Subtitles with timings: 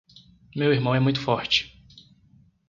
[0.55, 1.79] Meu irmão é muito forte.